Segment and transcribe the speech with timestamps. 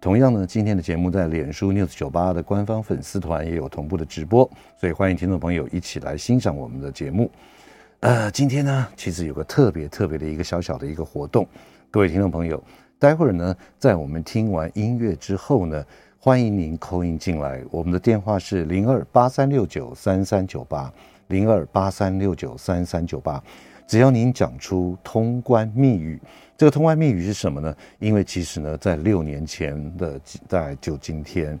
[0.00, 7.30] 同样呢，今天的节目在脸书 News 九八的官方粉丝团也有同步的直播，所以欢迎听众朋友一起来欣赏我们的节目。
[8.00, 11.46] 呃，今天呢，其实有个特别特别的一个小小的一个活动，
[11.90, 12.62] 各位听众朋友，
[12.98, 15.84] 待会儿呢，在我们听完音乐之后呢，
[16.18, 20.90] 欢迎您扣音进来，我们的电话是零二八三六九三三九八
[21.26, 23.42] 零二八三六九三三九八，
[23.86, 26.18] 只要您讲出通关密语。
[26.60, 27.74] 这个通关密语是什么呢？
[28.00, 31.58] 因为其实呢，在六年前的在就今天，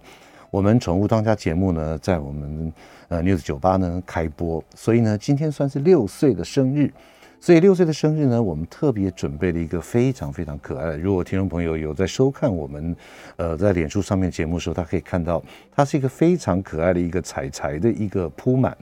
[0.50, 2.70] 我们宠物当家节目呢，在我们
[3.08, 6.92] 呃 News 九八呢开播，所以呢，今天算是六岁的生日。
[7.40, 10.98] 所以六岁的生日呢，我们特别准备了一个非常非常可爱的。
[10.98, 12.94] 如果听众朋友有在收看我们
[13.36, 15.42] 呃在脸书上面节目的时候，他可以看到，
[15.74, 18.76] 它是一个非常可爱的一个彩彩的一个铺满。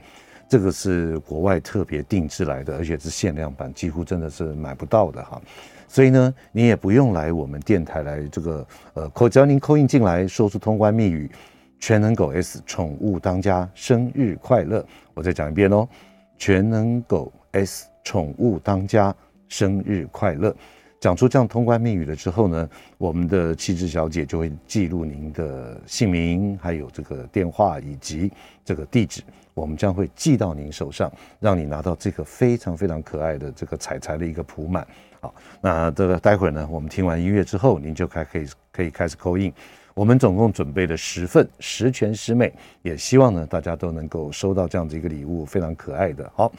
[0.49, 5.41] 这个是国外特别定制来的，而且是限量版，几乎真的是买不到的哈。
[5.89, 11.29] 所以呢，你也不用来我们电台来这个呃，只要您扣印进来，说出通关密语，
[11.79, 15.87] 全能狗 S 宠物当家生日快乐，我再讲一遍哦，
[16.37, 19.13] 全能狗 S 宠物当家
[19.47, 20.55] 生日快乐。
[20.99, 28.31] 讲出这样通关密语了之后呢，我们的气质小姐就会记录您的姓名，还有这个电话以及
[28.63, 34.85] 这个地址，我们将会寄到您手上，让你拿到这个非常非常可爱的这个彩彩的一个铺满。
[35.21, 39.53] 好，那这个待会儿呢，我们听完音乐之后，您就开可以可以开始扣印。
[39.93, 42.53] 我们总共准备了十份，十全十美，
[42.83, 46.31] 也希望呢大家都能够收到这样子一个礼物，非常可爱的。
[46.33, 46.49] 好，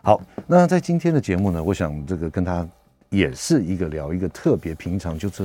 [0.00, 2.64] 好，那在今天的节目呢，我想这个跟他
[3.08, 5.44] 也是一个聊一个特别平常，就是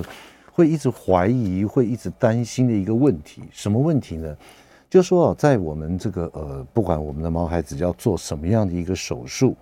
[0.52, 3.42] 会一直怀疑、会一直担心的一个问题。
[3.52, 4.38] 什么问题呢？
[4.88, 9.56] 就是说在我们这个呃，不管我们的毛孩子要做什么样的一个手术。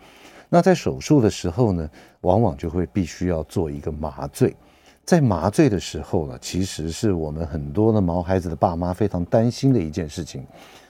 [0.50, 1.90] 那在手术的时候呢，
[2.22, 4.56] 往往就会必须要做一个麻醉。
[5.04, 10.46] 在麻醉的时候呢，其实是我们很多的毛孩子的爸妈非常担心的一件事情。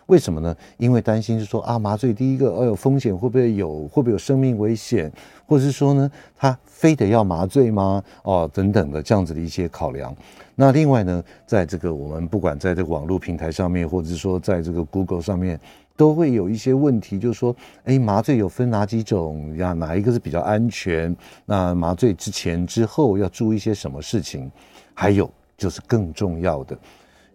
[0.08, 0.56] 为什么呢？
[0.78, 3.88] 因为担心是说啊，麻醉第一个，哦，有风险会不会有？
[3.88, 5.12] 会不会有生命危险？
[5.46, 8.02] 或者是说呢，他非得要麻醉吗？
[8.24, 10.16] 哦，等等的这样子的一些考量。
[10.56, 15.60] 那另外呢，在这个我们不管在这个网络平台上面，或者是说在这个 Google 上面。
[15.98, 17.54] 都会有一些问题，就是说，
[17.84, 19.74] 哎，麻醉有分哪几种呀？
[19.74, 21.14] 哪一个是比较安全？
[21.46, 24.50] 那麻醉之前、之后要注意一些什么事情？
[24.94, 26.78] 还有就是更重要的，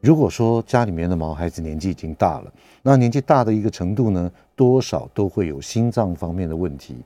[0.00, 2.52] 如果说家里面的毛孩子年纪已经大了，
[2.82, 6.96] 那年纪大的一个程度呢，多少都会有心脏方面的问题。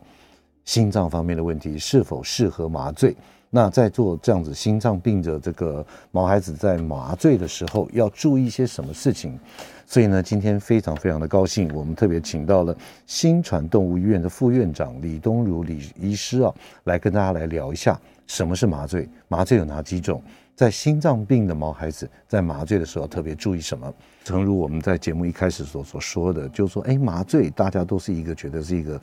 [0.65, 3.17] 心脏方面的问题是否适合麻醉？
[3.51, 9.39] 那在做这样子心脏病的这个毛孩子在麻醉的时候，要注意一些什么事情？
[9.87, 12.77] 所以呢，今天非常非常的高兴，我们特别请到了
[13.07, 16.53] 新传动物医院的副院长李东如李医师啊，
[16.85, 20.21] 来跟大家来聊一下什么是麻醉，麻醉有哪几种，
[20.57, 23.95] 在心脏病的毛孩子在麻醉的时候特别注意什么。
[24.25, 29.01] 诚如我们在节目一开始所所说的，就是说，哎，麻醉大家都是一个觉得是一个，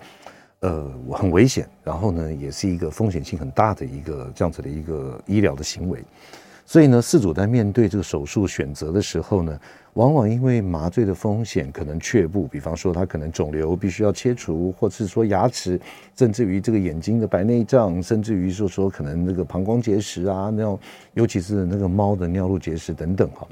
[0.63, 6.01] 呃，很危险，然后呢，也是一个风险性很大的一个这样子的一个医疗的行为。
[6.65, 9.59] 所以呢，饲主在面对这个手术选择的时候呢，
[9.95, 15.77] 往往因为麻醉的风险可能却步，比方说他可能肿瘤必须要切除，或是说牙齿，
[16.15, 20.79] 甚至于这个眼睛的白内障，甚至于说说可能那个膀胱结石啊，那种
[21.13, 23.45] 尤其是那个猫的尿路结石等等哈。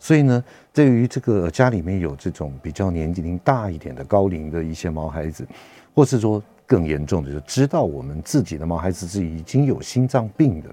[0.00, 0.42] 所以呢，
[0.74, 5.46] 对于这个家里面有这种比较年纪龄大一点的高龄的一些毛孩子，
[5.94, 10.68] 或是说更严重的，就知道我们自己的毛孩子是已经有心脏病的。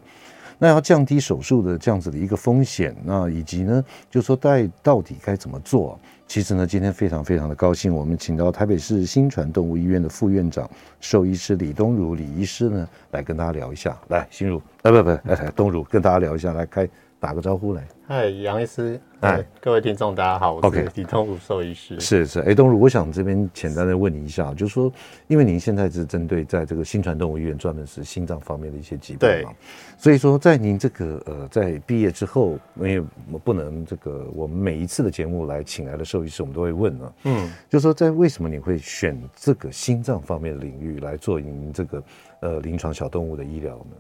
[0.60, 6.00] 那要降低手术的这样子的一个风险，那以及呢，就说在到底该怎么做？
[6.26, 10.70] 其实呢，今天非常非常的高兴，我们请到台北市新传动物医院的副院长
[11.02, 13.98] 兽医师李东如李医师呢，来跟大家聊一下。
[14.08, 16.88] 来，心如，哎不不，哎东如，跟大家聊一下，来开
[17.24, 17.88] 打个招呼来。
[18.06, 19.00] 嗨，杨医师。
[19.22, 21.98] 哎，各位听众，大家好，我是李东如兽医师。
[21.98, 24.92] 是是，哎，东如，我想这边简单的问你一下，就是说，
[25.28, 29.54] 因为您现在是针对在这个新传动物医院专门是心脏方面的一些疾病嘛，
[29.98, 42.04] 所以说在您这个呃在毕业之后，因为我不能这个我们每一次的节目来请来的兽医师，我们都会问呢，嗯，就是说在为什么你会选这个心脏方面的领域来做您这个
[42.42, 43.96] 呃临床小动物的医疗呢？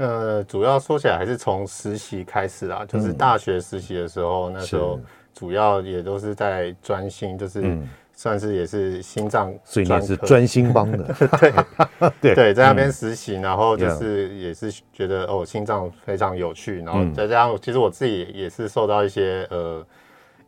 [0.00, 4.98] 呃，主要说起来还是从实习开始啦，就是大学实习的时候，嗯、那时候
[5.34, 7.78] 主要也都是在专心，就是
[8.14, 11.14] 算是也是心脏，所以你是专心帮的，
[12.18, 19.86] 对 对，在那边实习，然后就是也是觉得哦，心脏非常有趣，然后再加上其实我自己也是受到一些呃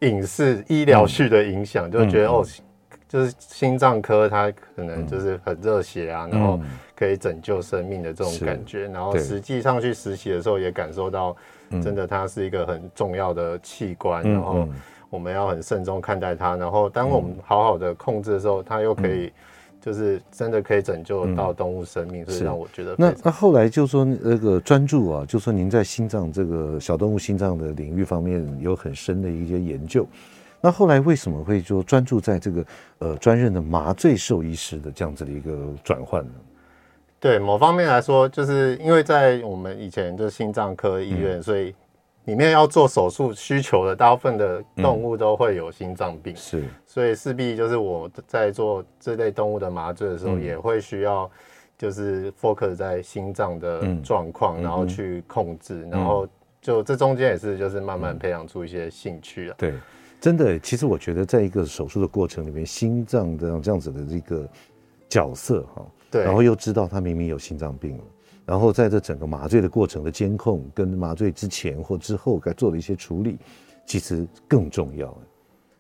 [0.01, 2.43] 影视医疗剧的影响，就觉得哦。
[3.13, 6.59] 就是心脏科，它可能就是很热血啊，然后
[6.97, 8.89] 可以拯救生命的这种感觉。
[8.89, 11.37] 然后实际上去实习的时候，也感受到，
[11.83, 14.67] 真的它是一个很重要的器官，然后
[15.11, 16.57] 我们要很慎重看待它。
[16.57, 19.31] 然后当我们好好的控制的时候，它又可以，
[19.79, 22.95] 就是真的可以拯救到动物生命，所以让我觉得。
[22.97, 30.07] 那那后来就说那个专注啊，就说您在心脏这个小动物心脏的领域方面有很深的一些研究。
[30.63, 32.65] 那后来为什么会说专注在这个
[33.01, 36.33] 呃专任的麻醉兽医师的这样子的一个转换呢？
[37.19, 41.75] 对，某方面来说，就是因为在我们以前的心脏科医院，嗯、所以
[42.27, 51.29] 里面要做手术需求的大部分的动物都会有心脏病，是、嗯，所以势必就是我在做这类动物的麻醉的时候，也会需要
[51.77, 56.27] 就是 focus 在心脏的状况，嗯、然后去控制，嗯、然后
[56.61, 59.75] 就这中间也是就是慢慢培养出一些兴趣了，对。
[60.23, 64.49] 真的，其实我觉得，在一个手术的过程里面，心脏这样这样子的这个
[65.09, 68.05] 角色哈，对，然后又知道他明明有心脏病了，
[68.47, 73.37] 然后在这整个麻醉的过程的监控，跟麻醉之前或之后该做的一些处理，
[73.85, 75.13] 其实更重要，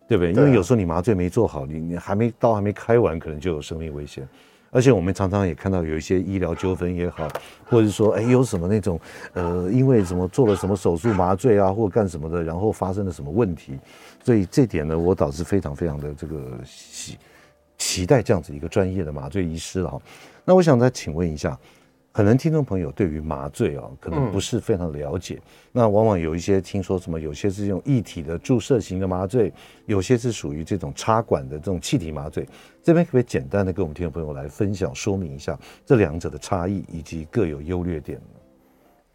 [0.08, 0.32] 对不对？
[0.32, 4.28] 因为有时候你麻醉没做好，你你还没刀还没开完，可能就有生命危险。
[4.72, 7.28] 而且我们常常也看到有一些医疗纠纷也好，
[7.66, 8.98] 或者说，哎，有什么那种，
[9.34, 13.78] 呃，因为什么做了什么手术麻醉啊，或干什么的，然后发生了什么问题，
[14.24, 17.18] 所以这点呢，我倒是非常非常的这个喜
[17.76, 20.00] 期待这样子一个专业的麻醉医师了。
[20.44, 21.56] 那我想再请问一下。
[22.12, 25.36] 可能听众朋友对于麻醉啊，可能不是非常了解。
[25.36, 25.42] 嗯、
[25.72, 29.50] 那往往有一些听说什么，有些是用液体的注射型的麻醉，
[29.86, 32.46] 有些是属于这种插管的这种气体麻醉。
[32.82, 38.31] 这边可不可以简单的跟我们听众朋友来分享说明一下这两者的差异以及各有优劣点呢？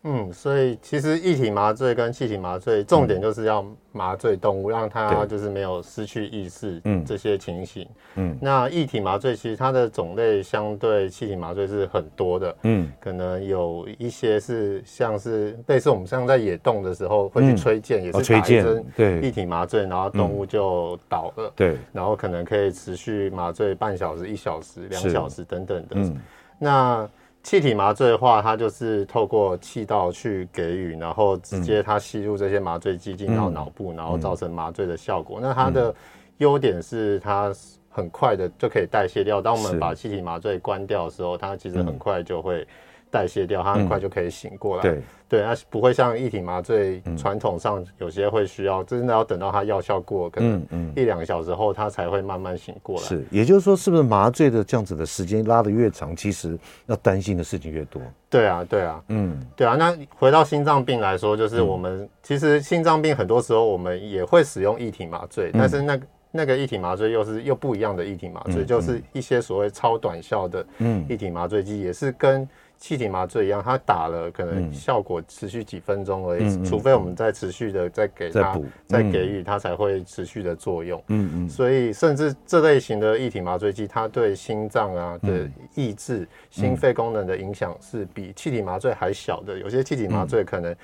[0.09, 7.85] 嗯，所以其实液体麻醉跟气体麻醉重点就是要麻醉动物，嗯、让它就是没有失去意识，嗯，这些情形。
[8.15, 19.19] 嗯，那液体麻醉其实它的种类相对气体麻醉是很多的，嗯，可能有一些是像是类似我们像在野动的时候会去吹箭，嗯、也是打一针对。
[19.19, 26.17] 液体麻醉，然后动物就倒了，对，然后可能可以持续麻醉半小时、一小时、两小时等等的，嗯，
[26.57, 27.09] 那。
[27.47, 35.39] 气体麻醉的话，它就是透过气道去给予，然后直接它吸入这些麻醉剂进到脑部，嗯、然后造成麻醉的效果。
[35.39, 35.95] 嗯、那它的
[36.39, 37.49] 优点是它
[37.89, 39.41] 很快的就可以代谢掉。
[39.41, 42.67] 当我们把气体麻醉关掉的时候，它其实很快就会。
[43.09, 44.81] 代谢掉，它很快就可以醒过来。
[44.81, 50.65] 对对，那不会像液体麻醉，传统上有些会需要真的要等到它药效过，可能
[50.95, 53.01] 一两个小时后，它才会慢慢醒过来。
[53.01, 58.01] 是，也就是说，是不是麻醉的这样子的时间拉得越长，其实要担心的事情越多？
[58.29, 59.75] 对啊，对啊，嗯，对啊。
[59.75, 70.65] 那回到心脏病来说，就是我们其实心脏病很多时候我们也会使用液体麻醉，但是那个那个液体麻醉又是又不一样的液体麻醉，就是一些所谓超短效的
[71.09, 72.47] 液体麻醉剂，也是跟。
[72.77, 78.53] 气体麻醉一样，它打了可能效果持续几分钟而已，嗯、除非我们再持续的再给它
[78.85, 81.03] 再，再给予它才会持续的作用。
[81.07, 89.57] 嗯嗯，所以甚至这类型的液体麻醉剂，它对心脏啊的抑制、嗯、心肺功能的影响是比气体麻醉还小的。
[89.57, 90.75] 有些气体麻醉可能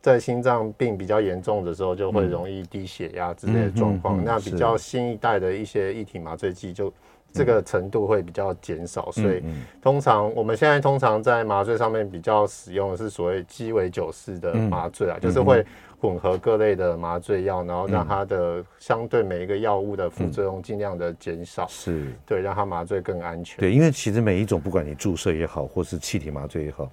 [0.00, 4.24] 在心脏病比较严重的时候，就会容易低血压之类的状况。
[4.24, 6.92] 那比较新一代的一些液体麻醉剂就。
[7.32, 9.42] 这个程度会比较减少，所以
[9.80, 15.64] 通常我们现在通常在麻醉上面比较使用的是所谓鸡尾酒式的麻醉啊，就是会
[16.00, 23.58] 混合各类的麻醉药，然后让它的相对每一个药物的副作用尽量的减少，是对，让它麻醉更安全。
[23.60, 26.90] 对，因为其实每一种不管你注射也好，或是气体麻醉也好，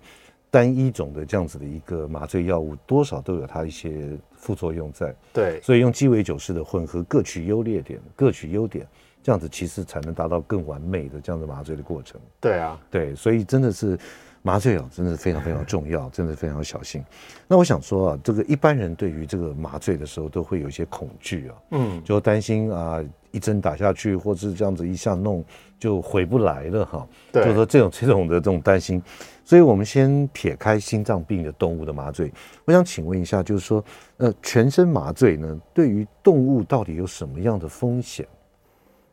[0.51, 5.15] 单一种的这样子的一个麻醉药物，多少都有它一些副作用在。
[5.33, 8.85] 对，所以用鸡尾酒式的混合，各取优劣点，各取优点。
[9.27, 12.17] 这样子其实才能达到更完美的这样子麻醉的过程。
[12.39, 13.99] 对啊，对，所以真的是
[14.41, 17.03] 麻醉哦，真的是非常非常重要，真的非常小心。
[17.45, 25.43] 那我想说啊，这个一般人对于这个麻醉的时候都会有一些恐惧啊，嗯，就担心啊，一针打下去，或是这样子一下弄
[25.77, 27.05] 就回不来了哈。
[27.33, 29.03] 对，就说这种这种的这种担心。
[29.43, 32.31] 所以我们先撇开心脏病的动物的麻醉，
[32.63, 33.83] 我想请问一下，就是说，
[34.15, 38.25] 呃，全身麻醉呢，对于动物到底有什么样的风险？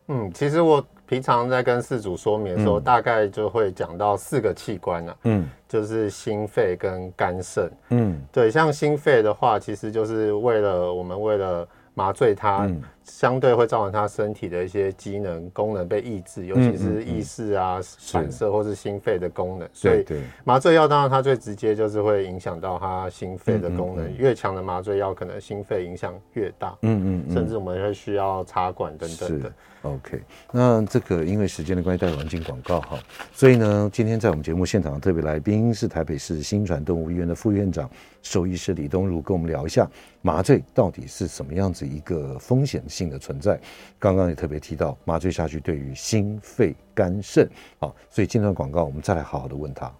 [0.08, 12.68] 嗯，其实我平常在跟事主说明的时候，嗯、大概就会讲到四个器官啊，嗯，就是心肺跟肝肾，嗯，对，像心肺的话，其实就是为了我们为了麻醉它，
[13.04, 17.80] 相对会造成它身体的一些机能功能被抑制，尤其是意识啊、
[18.12, 19.68] 反射或是心肺的功能。
[19.72, 20.04] 所以
[20.42, 26.76] 麻醉药当然它最直接就是会影响到它心肺的功能，越强的麻醉药可能心肺影响越大。
[26.82, 29.52] 嗯嗯，甚至我们会需要插管等等的。
[29.84, 30.18] OK，
[30.50, 32.98] 那这个因为时间的关系，带完进广告哈，
[33.34, 37.88] 所以呢，今天在我们节目现场的特别来宾是台北市新传动物医院的副院长、
[38.22, 39.86] 兽医师李东如，跟我们聊一下
[40.22, 43.60] 麻醉到底是什么样子一个风险性的存在。
[43.98, 47.46] 刚刚也特别提到麻醉下去对于心肺肝肾，
[47.78, 49.92] 好，所以进段广告我们再来好好的问他。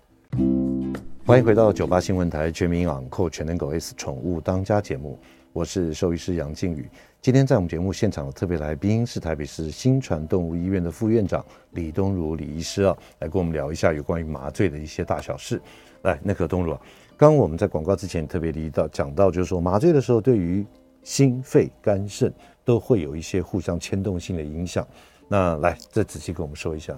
[1.26, 5.19] 欢迎回到九八新闻台全民养扣全能狗 S 宠物当家节目，
[5.53, 6.88] 我是兽医师杨靖宇。
[7.25, 15.59] 今天在我们节目现场的特别来宾是台北市新传动物医院的副院长李东如李医师啊，来跟我们聊一下有关于麻醉的一些大小事。
[16.02, 16.81] 来，那可东如啊，
[17.16, 20.66] 刚我们在广告之前特别提到讲到，就是说麻醉的时候对于
[21.02, 22.31] 心肺肝肾
[22.62, 24.87] 都会有一些互相牵动性的影响。
[25.26, 26.95] 那来再仔细跟我们说一下。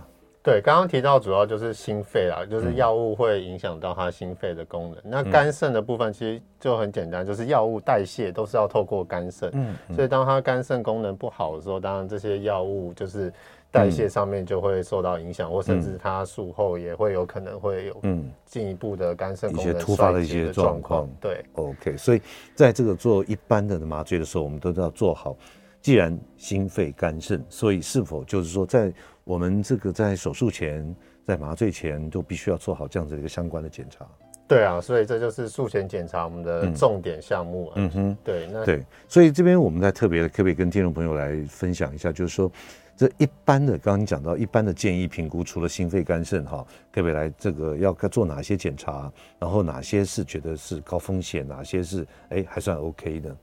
[0.46, 4.98] 对，刚刚提到主要就是心肺啊，就是药物会影响到它心肺的功能。
[4.98, 9.50] 嗯、那肝肾的部分其实就很简单，就是药物代谢都是要透过肝肾。
[9.54, 13.32] 嗯，所以当它肝肾功能不好的时候，当然这些药物就是
[13.72, 21.10] 代谢上面就会受到影响，嗯、或甚至它术后也会有可能会有嗯进一步的肝肾功能一些突发的一些状况。
[21.20, 22.22] 对，OK，所以
[22.54, 25.36] 在这个做一般的麻醉的时候，我们都要做好。
[25.82, 28.92] 既然心肺肝肾，所以是否就是说在
[29.26, 34.06] 我们这个在手术前、在麻醉前都必须要做好这样子一个相关的检查。
[34.46, 37.72] 对啊，所以这就是术前检查我们的重点项目啊。
[37.74, 42.48] 嗯哼，对，那对，所以这边我们在特别的可不可以跟听众朋友来分享一下，就是说
[42.96, 53.36] 这一般的刚刚讲到一般的建议评估，除了心肺肝肾哈，可不可以来这个要做哪些检查，然后哪些是觉得是高风险，哪些是哎还算 OK 的？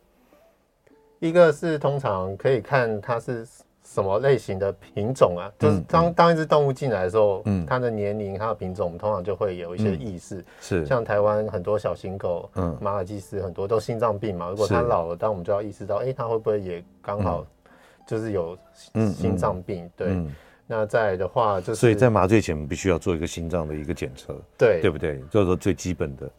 [1.19, 3.45] 一个是通常可以看它是。
[3.85, 5.51] 什么类型的品种啊？
[5.59, 10.43] 就是当当一只动物进来的时候，嗯，它的年龄、它的品种，我们通常就会有一些意识。
[10.61, 14.49] 是，像台湾很多小型狗，嗯，马尔济斯很多都心脏病嘛。
[14.49, 17.45] 如果它老了，当我们就要意识到，哎，它会不会也刚好
[18.07, 18.57] 就是有
[19.15, 19.89] 心脏病？
[19.95, 20.15] 对。
[20.65, 25.19] 那再来的话，就是所以在麻醉前，我们必须要做一个心脏的一个检测，对，对不对？
[25.29, 26.31] 就是说最基本的。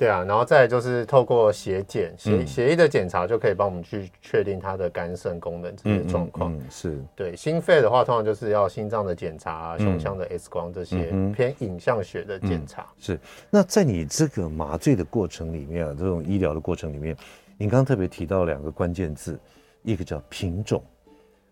[0.00, 6.58] 对啊，然后再来就是透过血检、血血液的检查，就可以帮我们去确定它的肝肾功能这些状况。
[6.70, 12.86] 是对心肺的话，通常就是要心脏的检查、胸腔的 X 光这些偏影像学的检查。
[12.98, 13.20] 是。
[13.50, 17.14] 那在你这个麻醉的过程里面啊，这种医疗的过程里面，
[17.58, 19.38] 你刚刚特别提到两个关键字，
[19.82, 20.82] 一个叫品种。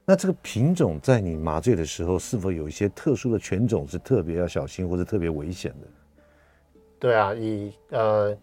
[0.07, 5.87] 那这个品种在你麻醉的时候，是否有一些特殊的犬种是特别要小心或者特别危险的？
[6.99, 8.37] 对啊，以呃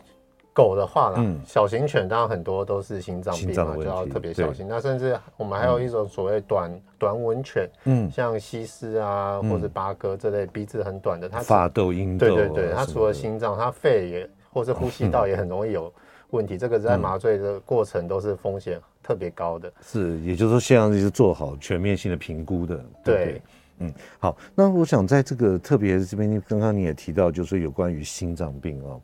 [0.54, 4.66] 狗的话啦，嗯、小型犬当然很多都是心脏病嘛，就要特别小心。
[4.68, 15.94] 那甚至我们还有一种所谓短、嗯、短吻犬，嗯，像西施啊，嗯、或者八哥这类鼻子很短的，它法斗、英斗，对对对，它除了心脏，它肺也或是呼吸道也很容易有
[16.30, 16.56] 问题。
[16.56, 19.70] 嗯、 这个在麻醉的过程都是风险特别高的。
[19.82, 23.42] 是，也就是说，现在是做好全面性的评估的，对，对。
[23.80, 28.96] 嗯，好，那我想在这个特别这边，刚刚你也提到，就是有关于心脏病啊，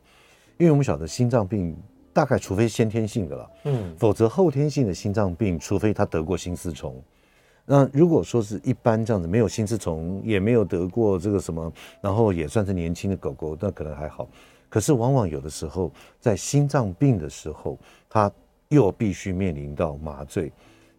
[0.56, 1.76] 因为我们晓得心脏病
[2.12, 7.02] 大概除非先天性的了，嗯，否则后天性的心脏病，除非他得过心丝虫，
[7.66, 14.28] 那如果说是一般这样子，没有心丝虫，也没有得过这个什么，然后也算是年轻的狗狗，那可能还好。
[14.68, 18.32] 可是往往有的时候在心脏病的时候，它
[18.68, 20.50] 又必须面临到麻醉。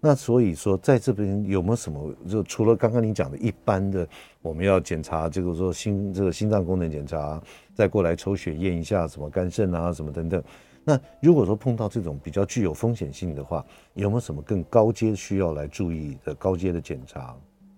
[0.05, 2.13] 那所以说，在这边有没有什么？
[2.27, 4.05] 就除了刚刚你讲的一般的，
[4.41, 7.41] 我们要检查这个说心这个心脏功能检查，
[7.73, 10.43] 再过来抽血验一下什么肝肾啊什么等等。
[10.83, 17.33] 那如果说碰到这种比较具有风险性的话，有没有什么更高阶需要来注意的高阶的检查？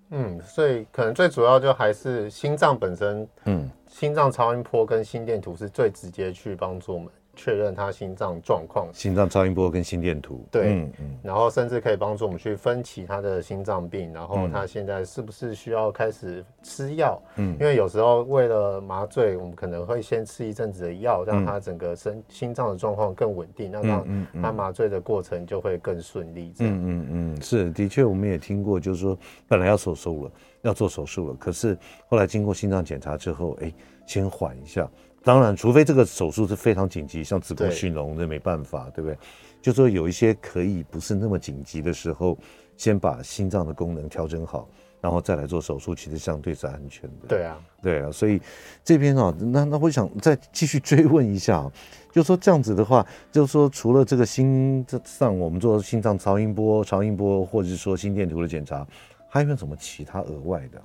[0.09, 7.07] 嗯，所以可能最主要就还是心脏本身，嗯，心脏超音波跟心电图是最直接去帮助我们。
[7.35, 17.21] 确认他心脏状况，心脏超音波跟心电图，对，嗯嗯、然后甚至可以帮助我们去分期他的心脏病，然后他现在是不是需要开始吃药？
[17.35, 26.53] 嗯，因为有时候为了麻醉，我们可能会先吃一阵子的药，让他整个身心脏的状况更稳定，那让他麻醉的过程就会更顺利。
[26.59, 31.77] 嗯嗯嗯，是的确，我们也听过，就是说本来要手术了，要做手术了，可是
[32.07, 33.73] 后来经过心脏检查之后，哎，
[34.05, 34.89] 先缓一下。
[35.25, 39.17] 当然，除非这个手术是非常紧急，像子宫蓄脓，那没办法，对不对？
[39.59, 42.37] 就说有一些可以不是那么紧急的时候，
[42.77, 44.69] 先把心脏的功能调整好，
[45.01, 47.27] 然后再来做手术，其实相对是安全的。
[47.27, 48.39] 对啊，对啊，所以
[48.83, 51.67] 这边啊，那那我想再继续追问一下，
[52.11, 58.85] 就说这样子的话，就是说除了这个心脏，我们做心脏超音波、超音波，或者是说心电图的检查，
[59.27, 60.81] 还有没有什么其他额外的？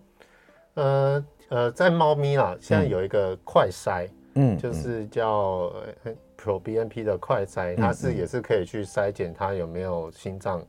[0.75, 4.07] 呃呃，在猫咪啊，现在有一个快筛。
[4.07, 5.71] 嗯嗯，就是叫
[6.43, 10.63] proBNP 的快筛，它是也是可以去筛检它有没有心脏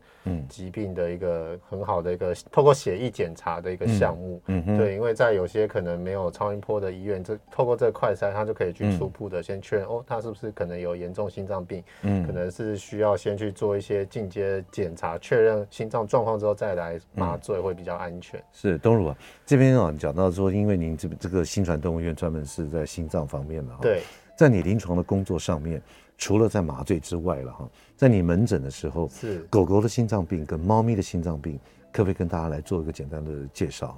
[0.50, 4.42] 疾病的一个很好的一个透过血液检查的一个项目。
[4.48, 11.82] 嗯嗯，对，因为在有些可能没有超音波的医院，这透过这个快筛，它就可以去初步的先确认哦，它是不是可能有严重心脏病？
[12.02, 18.44] 嗯，可能是需要先去做一些进阶检查，确认心脏状况之后再来麻醉会比较安全。
[18.52, 23.62] 是东如啊，这边啊讲到说，因为您这这个新传动物医院专门是在心脏方面。
[23.80, 24.02] 对，
[24.42, 25.80] 在你临床的工作上面，
[26.18, 31.60] 除了在麻醉之外了哈，在你门诊的时候，是狗狗的心脏病跟猫咪的心脏病，
[31.94, 33.96] 可不可以跟大家来做一个简单的介绍？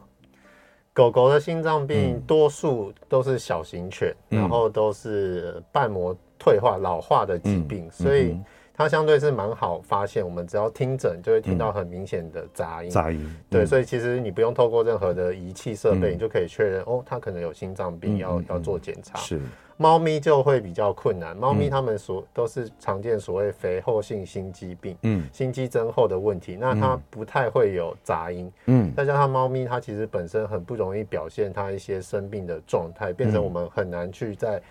[0.91, 8.37] 狗狗的心脏病多数都是小型犬，嗯、然后都是瓣膜退化、老化的疾病，嗯、所以。
[8.75, 12.89] 它相对是蛮好发现，我们只要听诊就会听到很明显的杂音。
[12.89, 19.19] 杂音，对，所以其实你不用透过任何的仪器设备，你就可以确认哦，它可能有心脏病，要要做检查。
[19.19, 19.39] 是，
[19.77, 21.35] 猫咪就会比较困难。
[21.35, 34.61] 猫咪它们所都是常见所谓肥厚性心肌病，嗯，心肌增厚的问题，那它不太会有杂音，嗯，再加上猫咪它其实本身很不容易表现它一些生病的状态，变成我们很难去在。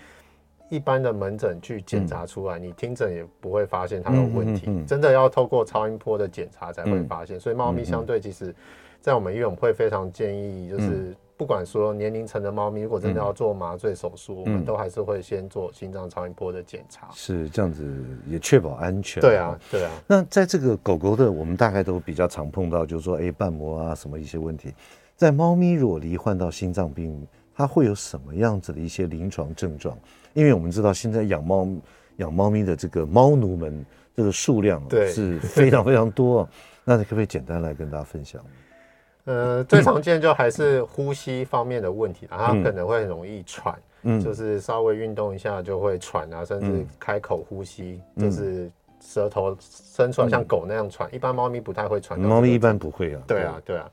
[0.68, 7.36] 一般的门诊去检查出来，嗯、你听诊也不会发现它有问题，嗯嗯嗯、真的要透过超音波的检查才会发现。
[7.36, 8.54] 嗯、所以猫咪相对其实，
[8.98, 17.08] 在我们医院会非常建议，就是不管说年龄层的猫咪，如果真的要做麻醉手术，嗯、我们都还是会先做心脏超音波的检查。
[17.12, 17.84] 是这样子，
[18.28, 19.20] 也确保安全。
[19.20, 19.90] 对啊，对啊。
[20.06, 24.72] 那在这个狗狗的，我们大概都比较常碰到，就是说，哎，瓣膜啊什么一些问题。
[25.16, 29.98] 在猫咪如果罹患到心脏病，它会有什么样子的一些临床症状？
[30.34, 31.66] 因为我们知道现在养猫
[32.18, 33.84] 养猫咪的这个猫奴们
[34.14, 36.48] 这个数量是非常非常多，
[36.84, 38.40] 那你可不可以简单来跟大家分享？
[39.24, 51.12] 呃，最常见就还是呼吸方面的问题，然后它可能会很容易喘，嗯，就是稍微运动一下就会喘啊，甚至开口呼吸，就是舌头伸出来像狗那样喘。
[51.14, 53.22] 一般猫咪不太会喘，猫咪一般不会啊。
[53.26, 53.90] 对啊，对啊。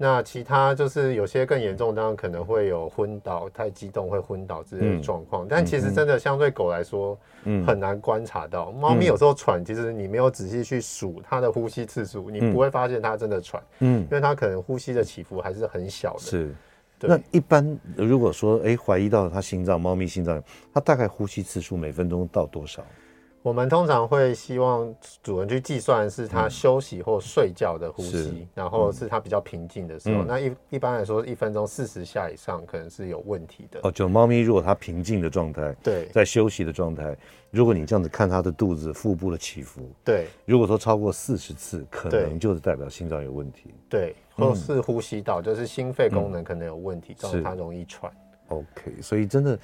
[0.00, 5.44] 那其他就是有些更严重，当然可能会有昏倒、太激动会昏倒之类的状况。
[5.44, 8.70] 嗯、但其实真的相对狗来说，嗯，很难观察到。
[8.70, 13.60] 猫、嗯、咪有时候喘，其实你没有仔细去数它的呼吸次数，你不会发现它真的喘。
[13.80, 16.20] 嗯，因为它可能呼吸的起伏还是很小的。
[16.20, 16.54] 是。
[17.00, 20.40] 那一般如果说哎怀疑到它心脏，猫咪心脏，
[20.72, 22.84] 它大概呼吸次数每分钟到多少？
[23.42, 30.22] 我们通常会希望主人去计算是他休息或睡觉的呼吸，嗯、然后是他比较平静的时候。
[30.22, 33.80] 嗯、那一一般来说，一分钟四十下以上可能是有问题的。
[33.84, 37.16] 哦，就猫咪如果它平静的状态，对，在休息的状态，
[37.50, 43.72] 如果你这样子看它的肚子、腹部的起伏，对，如果说超过四十次，可能就是代表心脏有问题。
[43.88, 48.12] 对，或是呼吸道，就是心肺功能可能有问题，造成它容易喘。
[48.48, 49.58] OK，所以真的。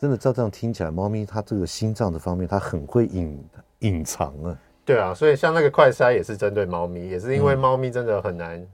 [0.00, 3.38] 真的照这样听起来，猫咪它这个心脏的方面，它很会隐
[3.80, 4.58] 隐藏啊。
[4.84, 8.66] 对啊，所以像那个快筛也是针对猫咪，也是因为猫咪真的很难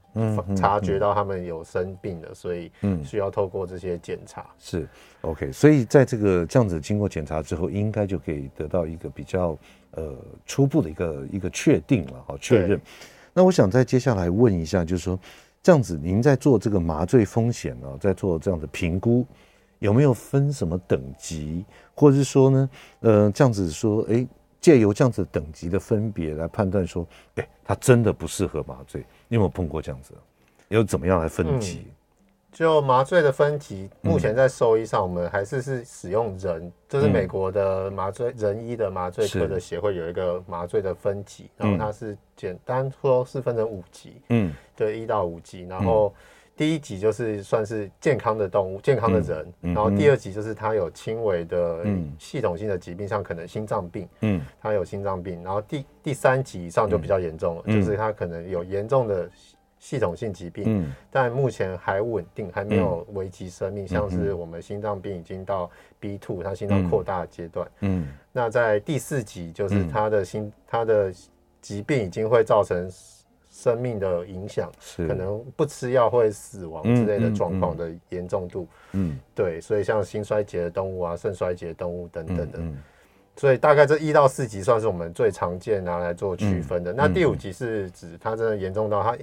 [0.55, 2.71] 察觉到它们有生病了，所以
[3.03, 4.47] 需要透过这些检查。
[4.61, 4.87] 是
[5.23, 9.59] OK，所以在这个这样子经过检查之后，应该就可以得到一个比较
[9.93, 10.15] 呃
[10.47, 12.81] 初步的一个一个确定了，好确认。
[13.33, 15.19] 那我想再接下来问一下，就是说
[15.65, 19.27] 这样子您在做这个麻醉风险啊，在做这样的评估。
[19.85, 21.63] 有没有分什么等级，
[21.95, 22.71] 或者是说呢，
[23.01, 24.27] 呃，这样子说，哎，
[24.59, 30.15] 借由这样子等级的分别来判断说，哎，它真的不适合麻醉，你有没有碰过这样子？
[30.69, 31.83] 有怎么样来分级？
[31.85, 31.93] 嗯，
[32.51, 46.11] 就麻醉的分级，目前在兽医上，我们还是是使用人，嗯，就是美国的麻醉人医的麻醉科的协会有一个麻醉的分级，然后它是简单说是分成五级，嗯，对，一到五级，然后。
[46.55, 51.85] 嗯第一级就是算是健康的动物、健康的人，然后第二级就是他有轻微的
[52.17, 59.29] 系统性的疾病，嗯、像可能心脏病，嗯，他有心脏病，然后第第三级以上就比较严重了，嗯、就是他可能有严重的
[59.81, 71.13] 系统性疾病，嗯，但目前还稳定，还没有危及生命，嗯、像是我们心脏病已经到 B two，他心脏扩大的阶段，嗯，那在第四级就是他的心他的
[71.61, 72.89] 疾病已经会造成。
[73.55, 78.67] 生命的影响，是可能不吃药会死亡之类的状况的严重度。
[78.93, 82.59] 嗯，对，所以像心衰竭的动物啊，肾衰竭动物等等的。
[83.37, 86.93] 所以大概这一到四级算是我们最常见拿来做区分的。
[86.93, 89.17] 嗯、那第五级是指它真的严重到它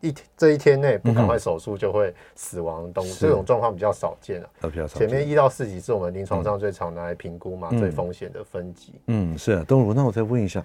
[0.00, 4.48] 一这一天内不赶快手术就会死亡的动物，嗯、这种状况比较少见啊。
[4.62, 4.98] 比较少。
[4.98, 8.94] 前面一到四级是我们临床上最常拿来评估麻醉风险的分级。
[9.08, 10.64] 嗯，是啊，东如，那我再问一下，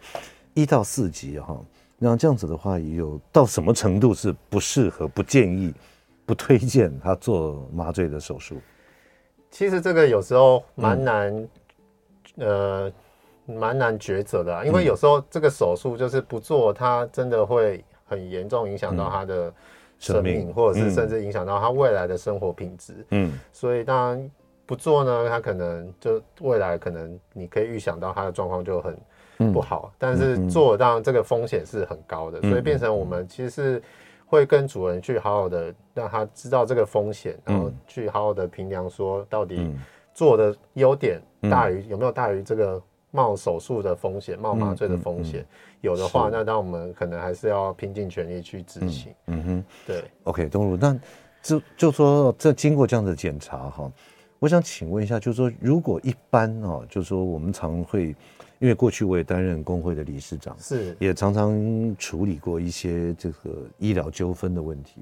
[0.53, 1.59] 一到四级哈，
[2.03, 5.73] 那这样子的话，有到什么程度是不适合、不建议、
[6.25, 8.57] 不推荐他做麻醉的手术？
[9.49, 11.33] 其实这个有时候蛮难。
[11.33, 11.49] 嗯
[12.37, 12.91] 呃，
[13.45, 19.53] 蛮难抉择的，因为有时候这个手术就是不做，它真的会很严重影响到他的
[19.99, 23.05] 生命，或者是甚至影响到他未来的生活品质。
[23.11, 24.31] 嗯，所以当然
[24.65, 28.97] 不做呢，他可能就未来可能你可以预想到他的状况就很
[29.37, 29.93] 不好。
[29.97, 33.81] 但是做当然这个风险是很高的，所以变成我们其实是
[34.25, 39.73] 会跟主人去好好的让他知道这个风险，然后去好好的评量说到底。
[40.15, 41.19] 做的优点
[41.49, 45.41] 大于有没有大于这个冒手术的风险、冒麻醉的风险？
[45.41, 49.11] 嗯嗯嗯、有的话，是那当我们可能还是要拼尽全力去执行。
[49.25, 50.03] 嗯，嗯哼，对。
[50.25, 50.95] OK，东如，那
[51.41, 53.91] 就就说这经过这样的检查哈，
[54.37, 58.15] 我想请问一下，就是说如果一般哦，就是说我们常会，
[58.63, 61.53] 因为过去我也担任工会的理事长，是也常常
[61.97, 65.01] 处理过一些这个医疗纠纷的问题。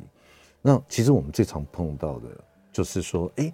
[0.64, 2.28] 那其实我们最常碰到的
[2.74, 3.54] 就是说，哎。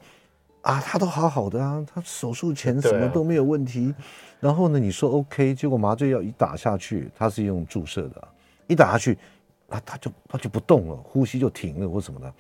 [0.62, 4.04] 啊，他都好好的啊，他手术前什么都没有问题，啊、
[4.42, 8.28] 然后呢，你说 OK，结果麻醉药一打下去，他是用注射的，
[8.68, 9.18] 一打下去，
[9.70, 12.34] 啊，他就他就不动了，呼吸就停了或什么的，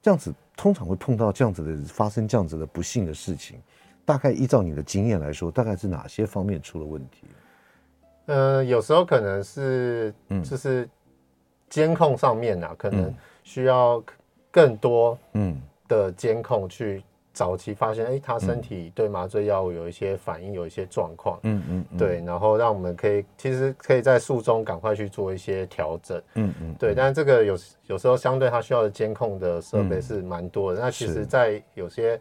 [0.00, 3.58] 这样子通常会碰到这样子的发生这样子的不幸的事情，
[4.04, 7.26] 大概依照你的经验来说，大概是哪些方面出了问题？
[8.26, 10.88] 呃，有时候可能是就是
[11.68, 14.02] 监控上面、啊，嗯、可能需要
[14.50, 15.60] 更多嗯。
[15.88, 17.02] 的监控去。
[17.34, 21.96] 早期发现，哎、欸，他身体对麻醉药物有一些反应，有一些状况，嗯嗯，嗯。
[21.96, 32.20] 对，然后让我们可以，其实可以在术中赶快去做一些调整，嗯嗯，对，但是这个有有时候相对他需要的监控的设备是蛮多的，嗯、那其实，在有些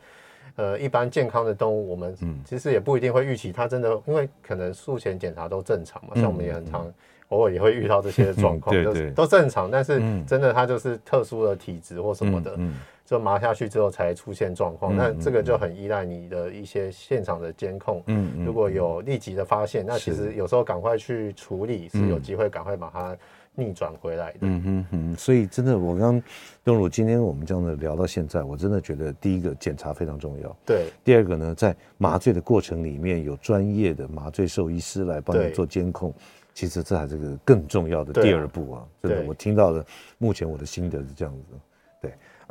[0.55, 6.91] 呃一般健康的动物，我们其实也不一定会预期它真的，因为可能术前检查都正常嘛，像我们也很常
[7.29, 12.57] 偶尔也会遇到这些状况， 嗯、就是都正常，但是真的它就是特殊的体质或什么的。
[13.03, 18.01] 就麻下去之后才出现状况，那这个就很依赖你的一些现场的监控。
[18.05, 23.17] 嗯，如果有立即的发现，那其实有时候赶快去处理是有机会赶快把它
[23.55, 24.39] 逆转回来的。
[24.41, 26.21] 嗯哼哼，所以真的，我刚
[26.63, 30.55] 东鲁今天我们这样的聊到现在，我真的觉得第一个检查非常重要。
[30.65, 30.87] 对。
[31.03, 36.13] 第二个呢，在麻醉的过程里面有专业的麻醉兽医师来帮你做监控，
[36.53, 38.87] 其实这还是个更重要的第二步啊。
[39.03, 39.85] 真的，我听到的
[40.17, 41.55] 目前我的心得是这样子。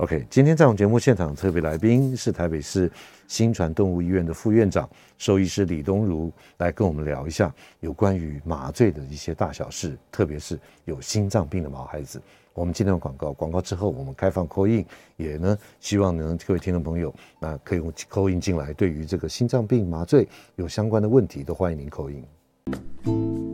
[0.00, 2.90] OK，今天在我们节目现场特别来宾是台北市
[3.28, 12.18] 新传动物医院的副院长兽医师李东如，来跟我们聊一下有关于麻醉的一些大小事，特别是有心脏病的毛孩子。
[12.54, 14.82] 我们今天的广告，广告之后我们开放 call in，
[15.18, 22.24] 也呢希望呢各位听众朋友，那可以用 call in 进来，对于这个心脏病麻醉有相关的问题，都欢迎您 call in。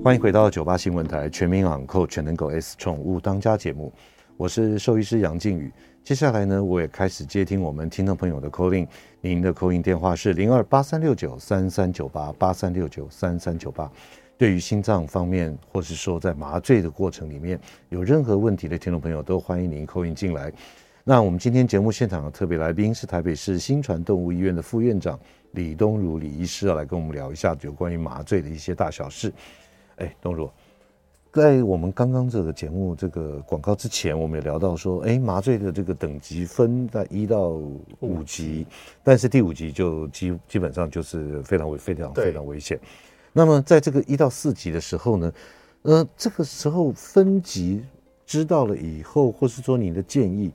[0.05, 3.93] 欢迎回到九八新闻台全民昂购全能狗 S 宠物当家节目，
[4.39, 5.73] 我是兽医师杨靖宇。
[6.05, 8.87] 接下来呢，我也开始接听我们听众朋友的 call in，
[9.23, 13.91] 您的 call in 电话是零二八三六九三三九八八三六九三三九八。
[14.37, 20.53] 对于心脏方面，或是说在麻醉的过程里面有任何问题的听众朋友，都欢迎您 call in 进来。
[21.03, 25.19] 那我们今天节目现场的特别来宾是台北市新传动物医院的副院长
[25.53, 29.33] 李东如李医师，要来跟我们聊一下有关于麻醉的一些大小事。
[29.97, 30.51] 哎，东如。
[31.37, 37.51] 在我们刚刚这个节目这个广告之前，我们也聊到说，哎，麻醉的这个等级分在一到
[38.01, 38.67] 五级，
[39.05, 42.81] 但是第五级就基基本上就是非常危非常非常危险。
[43.35, 45.33] 那么在这个一到四级的时候呢，
[45.83, 47.85] 呃，这个时候分级
[48.25, 50.51] 知道了以后，或是说你的建议，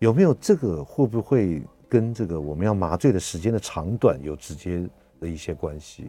[0.00, 4.84] 有没有这个会不会跟这个我们要麻醉的时间的长短有直接
[5.20, 6.06] 的一些关系？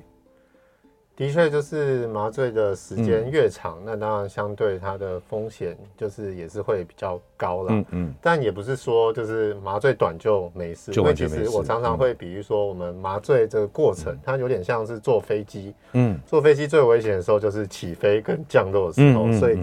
[1.18, 7.72] 的确，就是麻醉的时间越长，嗯、那当然相对它的风险就是也是会比较高了。
[7.72, 8.14] 嗯嗯。
[8.22, 10.92] 但也不是说就是麻醉短就没事。
[10.92, 15.74] 因为其实我常常会比喻说，我们麻醉这个过程，嗯、它有点像是坐飞机。
[15.94, 16.20] 嗯。
[16.28, 19.58] 坐飞机最危险的时候就是起飞跟降落的时候，所以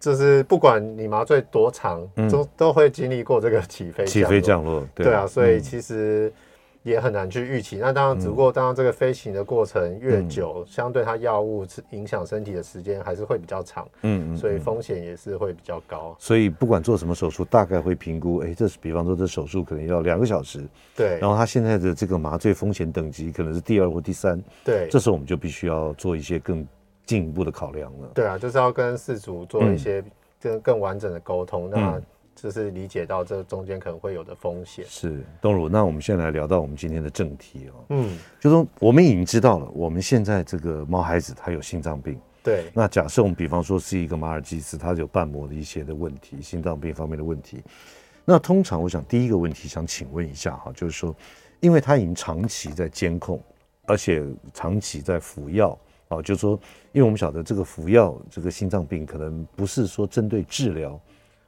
[0.00, 4.84] 就是不管你麻醉多长，嗯、都都会经历过这个起飞、起飞降落。
[4.96, 6.32] 对，对啊，所以其实。
[6.86, 7.78] 也很难去预期。
[7.78, 13.88] 那当然，只不过当然这个飞行的过程越久，嗯、相对它药物影响身体的时间还是会比较长。
[14.02, 16.14] 嗯，嗯，所以风险也是会比较高。
[16.16, 20.62] 所以不管做什么手术，大概会评估，哎，这是比方说这手术可能要两个小时。
[20.94, 21.18] 对。
[21.18, 24.40] 然后他现在的这个麻醉风险等级可能是第二或第三。
[24.64, 24.86] 对。
[24.88, 26.64] 这时候我们就必须要做一些更
[27.04, 28.08] 进一步的考量了。
[28.14, 30.04] 对啊，就是要跟事主做一些
[30.40, 31.68] 更更完整的沟通。
[31.68, 32.02] 嗯、那。
[32.36, 34.84] 就是理解到这中间可能会有的风险。
[34.86, 37.84] 是东儒，那我们现在来聊到我们今天的正题哦。
[37.88, 42.20] 嗯，就说我们已经知道了，我们现在这个毛孩子他有心脏病。
[42.44, 42.66] 对。
[42.74, 47.62] 那假设我们比方说是一个马尔济斯，他有瓣膜的一些的问题，心脏病方面的问题。
[48.24, 51.16] 那通常我想第一个问题想请问一下哈，就是说，
[51.60, 53.40] 因为他已经长期在监控，
[53.86, 54.22] 而且
[54.52, 55.76] 长期在服药
[56.08, 56.52] 啊，就是说，
[56.92, 61.00] 因为我们晓得这个服药这个心脏病可能不是说针对治疗。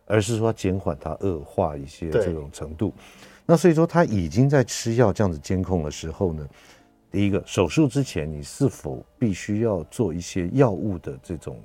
[0.09, 2.92] 而是说减缓它恶化一些这种程度，
[3.44, 6.49] 那所以说他已经在吃药这样子监控的时候呢，
[7.11, 11.61] 第一个手术之前你是否必须要做一些药物的这种，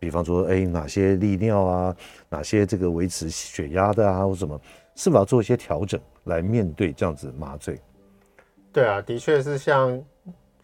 [0.00, 1.96] 比方说哎哪些利尿啊，
[2.28, 4.60] 哪些这个维持血压的啊或什么，
[4.96, 7.80] 是否要做一些调整来面对这样子麻醉？
[8.72, 10.04] 对啊，的确是像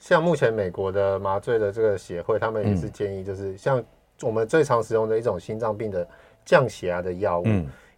[0.01, 3.83] 像目前美国的麻醉的这个协会，他们也是建议就是像
[4.21, 6.09] 我们最常使用的一种心脏病的。
[6.45, 7.47] 降血压的药物，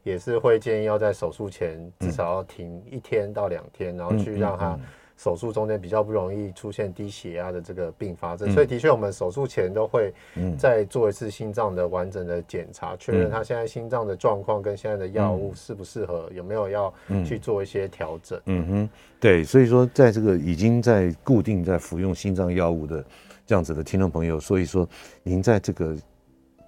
[0.02, 4.78] 也是会建议要在手术前至少要停一天到两天，然后去让他
[5.16, 8.52] 手术中间比较不容易出现低血压的这个并发症。
[8.52, 10.12] 所以的确，我们手术前都会
[10.58, 16.92] 再做一次心脏的完整的检查，确认他现在心脏的状况跟现在的药物适不适合，有没有要
[17.24, 18.38] 去做一些调整。
[18.44, 23.02] 嗯哼，对，所以说在这个已经在固定在服用心脏药物的
[23.46, 24.88] 这样子的听众朋友，所以说
[25.22, 25.96] 您在这个。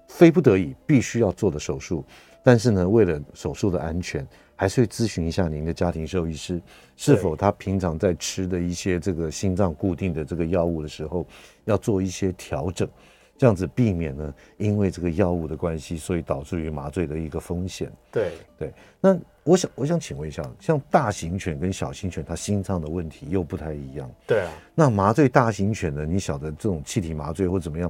[0.09, 2.03] 非不得已必须要做的手术，
[2.43, 6.59] 但是呢，为了手术的安全，还是会咨询一下您的家庭兽医师，
[6.97, 11.25] 是否他平常在吃的一些这个心脏固定的这个药物的时候，
[11.63, 12.89] 要做一些调整，
[13.37, 17.89] 这样子避免呢，因为这个药物的关系，所以导致于麻醉的一个风险。
[18.11, 24.09] 对对，那我想我想请问一下，像大型犬跟小型犬，它心脏的问题又不太一样。
[24.27, 26.05] 对啊，那麻醉大型犬呢？
[26.05, 27.89] 你晓得这种气体麻醉或怎么样？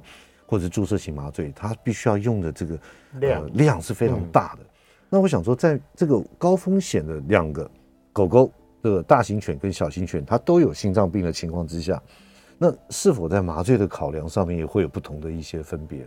[0.50, 2.76] 或者注射型麻醉，它必须要用的这个
[3.20, 4.64] 量、呃、量是非常大的。
[4.64, 4.66] 嗯、
[5.08, 7.70] 那我想说，在这个高风险的两个
[8.12, 12.02] 狗狗的大型犬跟小型犬，它都有心脏病的情况之下，
[12.58, 16.04] 那是否在麻醉的考量上面也会有不同的一些分别？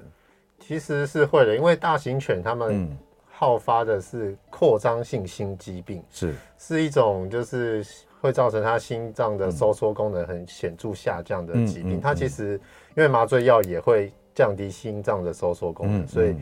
[0.59, 2.89] 其实是会的，因为大型犬它们
[3.31, 7.87] 好发的是扩张性心肌病，嗯、是是一种就是
[8.21, 11.91] 会造成它心脏的收缩功能很显著下降的疾病。
[11.91, 12.61] 嗯嗯嗯嗯、它其实
[12.97, 14.13] 因为麻醉药也会。
[14.35, 16.35] 降低心脏的收缩功能，所以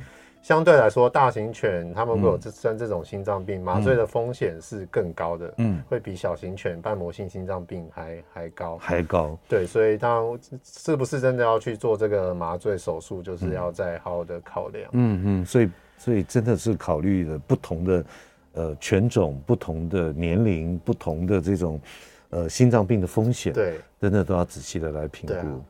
[0.43, 9.39] 相对来说，大型犬它们会有这生这种心脏病，嗯、麻醉的风险是更高的，嗯，会比小型犬瓣膜性心脏病还还高，还高。
[9.47, 14.89] 对，所以当然是不是真的要去做这个麻醉手术，就是要再好好的考量。
[14.93, 18.05] 嗯嗯，所以所以真的是考虑了不同的
[18.55, 21.79] 呃犬种、不同的年龄、不同的这种
[22.31, 25.63] 呃心脏病的风险，对，真的都要仔细的来评估。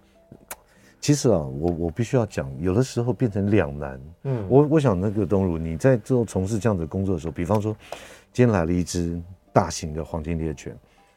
[1.00, 4.00] 其实啊，我我必须要讲，有的时候变成两难。
[4.24, 7.74] 嗯，我我想那个东儒，你在做从事这样的工作的时候，比方说，
[8.34, 9.18] 今天来了一只
[9.50, 10.76] 大型的黄金猎犬，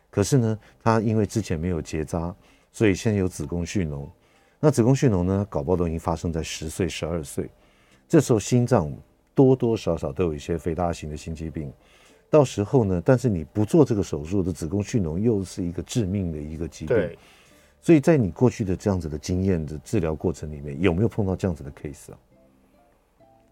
[0.09, 2.33] 可是呢，它因为之前没有结扎，
[2.71, 4.07] 所以现在有子宫蓄脓。
[4.57, 7.49] 那子宫蓄脓呢，搞不好都已经发生在十岁、十二岁，
[8.07, 8.89] 这时候心脏
[9.35, 11.69] 多多少少都有一些肥大型的心肌病。
[12.29, 16.95] 到时候呢，但是你不做这个手术的子宫蓄脓，又是一个致命的一个疾病。
[16.95, 17.17] 对。
[17.83, 22.17] 所以在你过去的这样子的经验的治疗过程里面，有没有碰到这样子的 case 啊？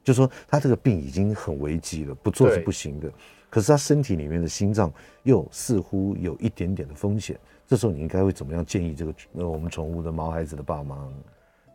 [0.05, 3.11] 就说他这个病已经很危急了，不做是不行的。
[3.49, 4.89] 可是他身体里面的心脏
[5.23, 11.13] 又似乎有一点点的风险，这时候你应该会怎么样建议这个呃我们宠物的毛孩子的爸妈呢？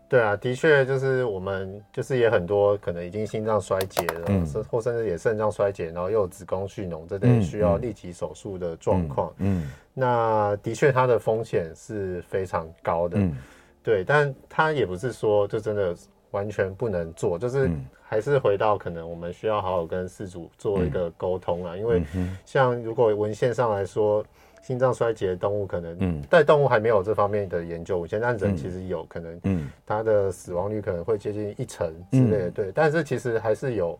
[0.08, 9.32] 对啊，的确就是我们就是也很多可能已经心脏衰竭了，嗯、或甚至也肾脏衰竭，然后又有子宫蓄脓，这类需要立即手术的状况。
[9.38, 13.18] 嗯，嗯那的确它的风险是非常高的。
[13.18, 13.36] 嗯，
[13.82, 15.92] 对，但它也不是说就真的
[16.30, 17.68] 完全不能做，就是
[18.02, 22.02] 还是回到可能我们需要好好跟事主做一个沟通啊，嗯、因为
[22.44, 24.24] 像如果文献上来说。
[24.66, 33.96] 心脏衰竭的动物可能，嗯，但动物还没有这方面的研究，我现在人其实有可能，嗯，它的死亡率可能会接近一成之类的，对，但是其实还是有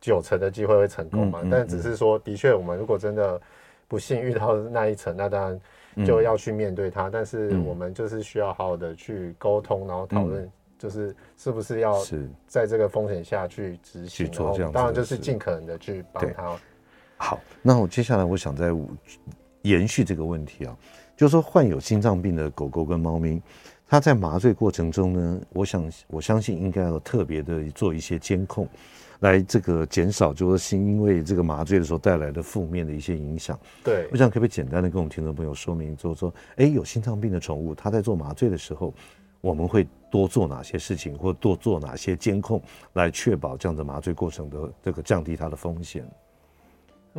[0.00, 3.38] 九成的机会会成功嘛，但只是说，的确，我们如果真的
[3.86, 11.94] 不幸遇到那一层，那当然就要去面对它，但是我们就是需要好好的去沟通，然后讨论，就是是不是要
[12.46, 16.56] 在这个风险下去执行，然后当然就是尽可能的去帮他。
[17.18, 18.74] 好，那我接下来我想再。
[19.62, 20.76] 延续这个问题啊，
[21.16, 23.40] 就是说患有心脏病的狗狗跟猫咪，
[23.88, 28.68] 它在麻醉过程中呢，我想我相信应该要特别的做一些监控，
[29.20, 33.58] 来这个减少就是心因为这个麻醉的时候带来的负面的一些影响。
[33.82, 38.94] 对，我想可不可以简单的跟我们听众朋友说明，就是说，哎，有心脏病的宠物，它在做麻醉的时候，
[39.40, 46.04] 我们会多做哪些事情，或多做哪些监控，来确保这样的麻醉过程的这个降低它的风险。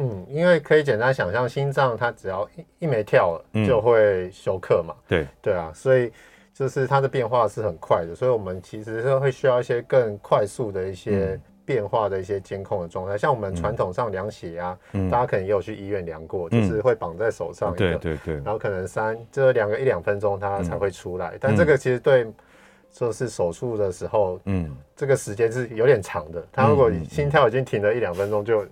[0.02, 4.96] 嗯，因为可以简单想象，心脏它只要一一没跳了，就会休克嘛。
[5.10, 5.28] 对。
[5.42, 6.10] 对啊，所以
[6.54, 13.18] 就是它的变化是很快的，所以我们其实是会需要一些更快速的一些变化的一些监控的状态。
[13.18, 14.78] 像我们传统上量血压，
[15.12, 22.26] 大家可能也有去医院量过，就是会绑在手上一个，对对对，然后可能三这两个一两分钟它才会出来，但这个其实对
[22.90, 26.42] 就是手术的时候，嗯，这个时间是有点长的。
[26.54, 28.64] 它如果心跳已经停了一两分钟就。
[28.64, 28.70] 就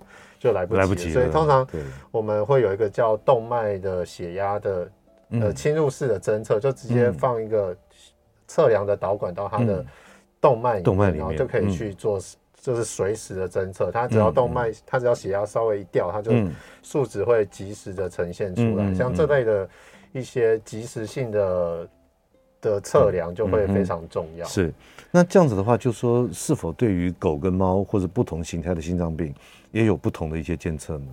[0.52, 1.66] 来不及了，及了，所以通常
[2.10, 4.90] 我们会有一个叫动脉的血压的
[5.30, 7.76] 呃侵入式的侦测，就直接放一个
[8.46, 9.84] 测量的导管到它的
[10.40, 12.20] 动脉里面，然后就可以去做
[12.60, 13.90] 就是随时的侦测。
[13.90, 16.32] 它只要动脉，它只要血压稍微一掉，它就
[16.82, 18.94] 数值会及时的呈现出来。
[18.94, 19.68] 像这类的
[20.12, 21.88] 一些及时性的
[22.60, 24.46] 的测量就会非常重要。
[24.46, 24.72] 是，
[25.10, 29.34] 那这样子的话，就说是否对于狗跟猫或者不同形态的心脏病，
[29.70, 31.06] 也有不同的一些监测呢？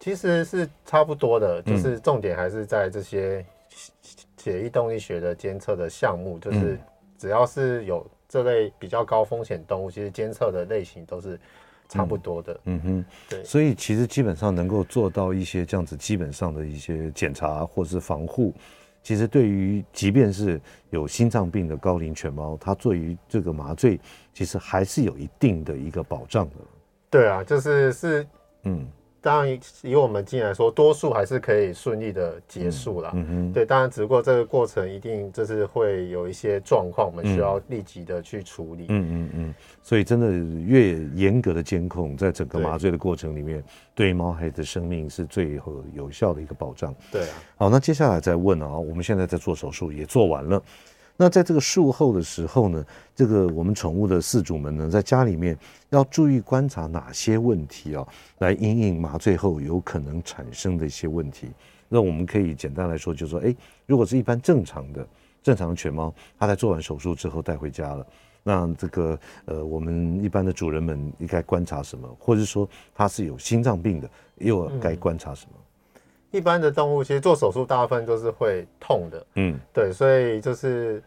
[0.00, 3.44] 其实是差不多的，就是重点还是在这些
[4.36, 6.78] 血液动力学的监测的项目，就是
[7.18, 11.36] 只要是有这类比较高风险动物，其实监测的类型都是
[11.88, 12.60] 差不多的。
[12.66, 13.42] 嗯哼，对。
[13.42, 18.54] 所以其实基本上能够做到一些这样子基本上的一些检查或是防护，
[19.02, 23.98] 其实对于即便是有心脏病的高龄犬猫，它对于这个麻醉
[24.34, 26.56] 其实还是有一定的一个保障的。
[27.10, 28.26] 对啊，就是是，
[28.64, 28.86] 嗯，
[29.28, 33.10] 当然以我们经验来说，多数还是可以顺利的结束了。
[33.12, 38.86] 嗯嗯，对，当然只不过这个过程一定就是会有一些状况，我们需要立即的去处理。
[38.88, 43.62] 嗯嗯嗯，所以真的越严格的监控，在整个麻醉的过程里面，
[43.94, 46.94] 对猫孩子的生命是最有有效的一个保障。
[47.12, 50.62] 对啊，好，那接下来再问啊，我们现在在做手术，也做完了。
[51.20, 55.58] 那在这个术后的时候呢，这个我们宠物的饲主们呢，在家里面
[55.90, 58.06] 要注意观察哪些问题啊，
[58.38, 61.48] 来因应麻醉后有可能产生的一些问题。
[61.88, 63.52] 那我们可以简单来说，就是说，哎，
[63.84, 65.04] 如果是一般正常的
[65.42, 68.06] 正常的犬猫，它在做完手术之后带回家了，
[68.44, 72.08] 那这个呃，我们一般的主人们应该观察什么？
[72.20, 75.52] 或者说它是有心脏病的，又该观察什么？
[75.56, 75.64] 嗯
[76.30, 81.02] 一般的动物其实做手术大部分都是会痛的，嗯，对，所以就是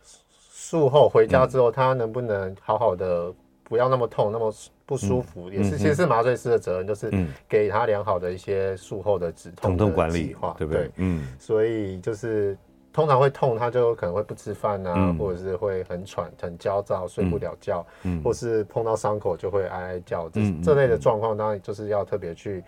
[0.51, 3.31] 术后回家之后，它能不能好好的
[3.63, 4.51] 不要那么痛，那么
[4.85, 7.11] 不舒服，也是其实是麻醉师的责任，就是
[7.47, 10.89] 给他良好的一些术后的止痛痛管理，对不对？
[10.95, 12.57] 嗯，所以就是
[12.91, 22.63] 通常会痛，他就可能会不吃饭啊，或者是会很喘、很焦躁、睡不了觉，嗯，或是碰到伤口就会哀哀叫，这这类的状况，当然就是要特别去。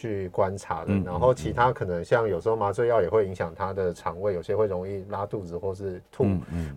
[0.00, 6.26] 去观察的，然后其他可能像有时候麻醉药也会影响他的肠胃，有些会容易拉肚子或是吐，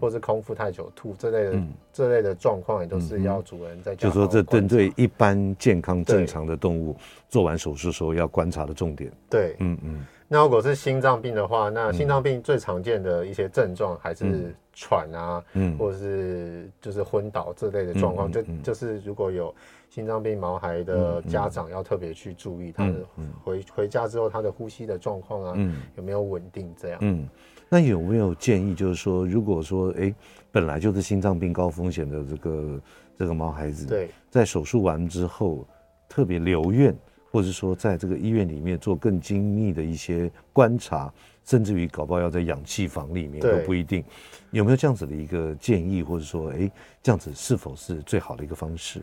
[0.02, 3.96] 或是空腹太久吐这类的这类的状况也都是要主人在。
[3.96, 6.98] 就说这针对一般健康正常的动物
[7.30, 9.10] 做完手术时候要观察的重点。
[9.30, 10.06] 对，嗯嗯。
[10.28, 15.42] 那如果是心脏病的话，那心脏病最常见的一些症状还是喘啊，
[15.80, 19.56] 或者是就是昏倒这类的状况，就就是如果有。
[19.94, 22.96] 心脏病毛孩的家长要特别去注意他的
[23.44, 26.98] 回回家之后他的呼吸的状况啊，有没有稳定这样？
[27.04, 27.30] 嗯，
[27.70, 30.16] 那有没有建议，就是说，如果说哎、欸，
[30.52, 32.82] 本来就是心脏病高风险的这个
[33.20, 35.64] 这个毛孩子，对，在手术完之后
[36.10, 36.98] 特别留院，
[37.32, 41.14] 或者说在这个医院里面做更精密的一些观察，
[41.46, 44.04] 甚至于搞不好要在氧气房里面都不一定，
[44.50, 46.72] 有没有这样子的一个建议，或者说哎、欸，
[47.04, 49.00] 这样子是否是最好的一个方式？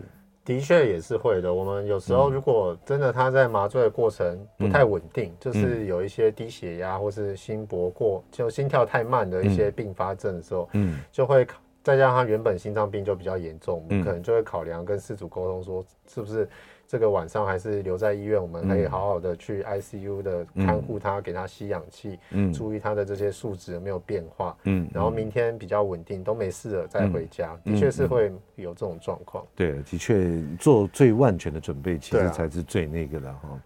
[0.50, 1.54] 的确也是会的。
[1.54, 11.46] 我们有时候如果真的他在麻醉的过程不太稳定，就是有一些低血压或是心搏过，就心跳太慢的一些并发症的时候，嗯，就会
[11.82, 16.48] 再加上他原本心脏病就比较严重，我们可能就会考量跟事主沟通说，是不是。
[16.86, 29.46] 这个晚上还是留在医院，我们可以好好的去 ICU 的看护他，给他吸氧气，嗯，注意他的这些数值有没有变化，嗯，然后明天比较稳定，都没事了再回家，的确是会有这种状况。
[29.54, 33.62] 对，的确做最万全的准备，其实才是最那个的哈。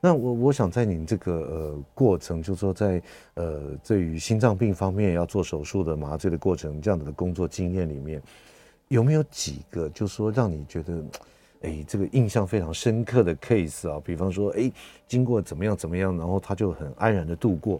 [0.00, 3.02] 那我我想在您这个呃过程，就是说在
[3.34, 8.22] 呃对于心脏病方面要做手术的麻醉的过程这样子的工作经验里面，
[8.88, 11.02] 有没有几个就是说让你觉得？
[11.62, 14.72] 哎，这个印象非常深刻的 case 啊，比方说，哎，
[15.06, 17.78] 经过怎么样怎么样，然后他就很安然的度过。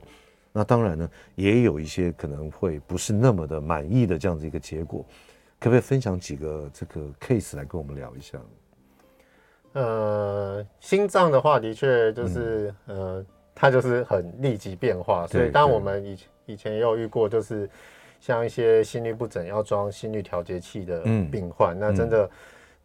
[0.52, 5.02] 那当然呢，也有一些可能会不是那么的满意的这样子一个结果。
[5.58, 8.38] 可不可以分享几个这个 case 来跟我们聊一下？
[9.72, 17.68] 呃，心脏的话，的确就是、嗯、呃，它就是很立即变化，所以当我们以前以前也有遇过，就是
[18.20, 22.24] 像一些心律不整要装心率调节器的病患，嗯、那真的。
[22.24, 22.30] 嗯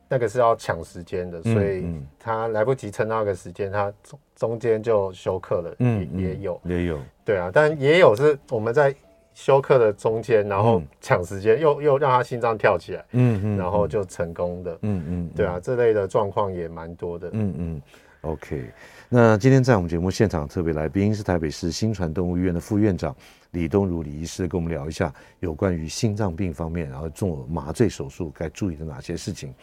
[0.08, 1.84] 那个是要抢时间的，所以
[2.20, 5.76] 他来不及撑那个时间，他中中间就休克了。
[5.80, 8.94] 嗯，也有，也有，对啊，但也有是我们在
[9.36, 17.82] 休克的中间，然后抢时间，又又让他心脏跳起来，嗯嗯，然后就成功的，嗯嗯，对啊，这类的状况也蛮多的，嗯嗯。
[18.22, 18.66] OK，
[19.08, 23.16] 那今天在我们节目现场特别来宾是台北市新传动物医院的副院长
[23.52, 29.54] 李东如李医师，跟我们聊一下有关于心脏病方面，然后做麻醉手术该注意的哪些事情。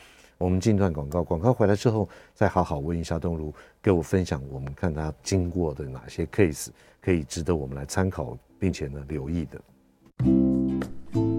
[0.43, 6.71] 我们进段广告，广告回来之后再好好问一下东如，给我分享我们看他经过的哪些 case
[7.01, 9.61] 可以值得我们来参考，并且呢留意的。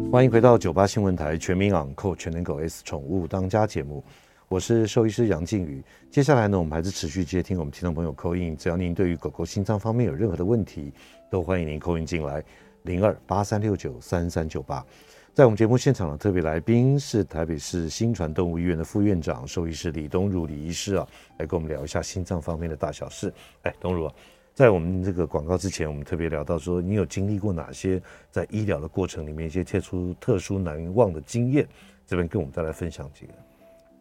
[0.10, 4.02] 欢迎回到九八新闻台全民昂扣全能狗 S 宠物当家节目，
[4.48, 5.84] 我是兽医师杨靖宇。
[6.10, 10.94] 接下来呢，我们还是持续接听我们听众朋友 call in，只要您对于狗狗心脏方面有任何的问题，
[11.30, 12.42] 都欢迎您 call in 进来，
[12.84, 14.86] 零二八三六九三三九八。
[15.34, 21.08] 在我们节目现场的特别来宾是台北市新传动物医院的副院长兽医师李东如李医师啊，
[21.40, 23.34] 来跟我们聊一下心脏方面的大小事。
[23.64, 24.14] 哎，东如啊，
[24.54, 31.68] 在我们这个广告之前，我们特别聊到说，你有经历过哪些在医疗的过程里面一些特殊特殊难忘的经验？
[32.06, 33.34] 这边跟我们再来分享几个。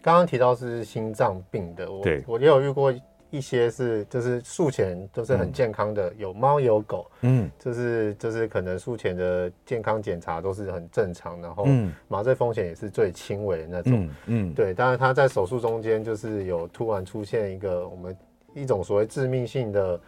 [0.03, 2.93] 刚刚提到是心脏病的，我对我也有遇过。
[3.33, 11.67] 一些是就是术前都是很健康的，嗯、有猫有狗，嗯，就是就是可能术前的健康检查都是很正常，然后
[12.09, 14.75] 麻醉风险也是最轻微的那种，嗯，嗯对。
[14.75, 18.15] 当然他在手术中间就是有突然出现一个我们
[18.55, 19.99] 一种所谓致命性的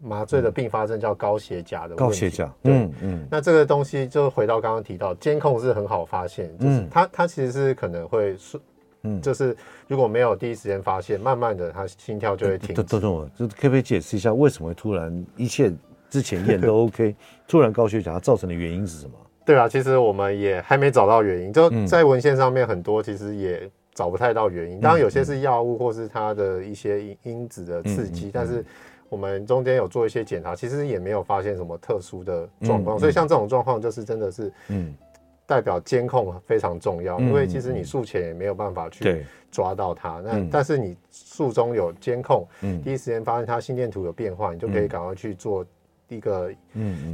[0.00, 2.00] 麻醉的并发症，叫高血钾的问题。
[2.00, 3.28] 高血钾，嗯嗯。
[3.30, 8.58] 那这个东西就回到刚刚提到监控是很好发现，就是它它其实是可能会是。
[9.02, 12.74] 嗯，就是如果没有第一时间发现，慢慢的他心跳就会停。
[12.74, 15.72] 都都懂了，就可不可以解释一下为什么会突然一切
[16.10, 17.14] 之前验都 OK，
[17.46, 19.12] 突然高血钾造成的原因是什么？
[19.44, 24.80] 对啊，其实我们也还没找到原因，就在文献上面很多其实也找不太到原因。
[24.80, 28.64] 当然有些是药物或是它的一些因因子的刺激，但是
[29.08, 32.98] 我们中间有做一些检查，其实也没有发现什么特殊的状况。
[32.98, 34.92] 所以像这种状况就是真的是嗯。
[35.48, 40.20] 代表监控非常重要，因为其实你术前也没有办法去抓到他。
[40.22, 42.46] 那但是你术中有监控，
[42.84, 45.64] 第一时间发现他心电图有变化，你就可以赶快去做
[46.08, 46.50] 一个